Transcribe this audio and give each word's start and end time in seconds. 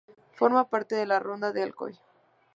Forma 0.33 0.67
parte 0.67 0.95
de 0.95 1.05
la 1.05 1.19
ronda 1.19 1.51
de 1.51 1.61
Alcoy. 1.61 1.95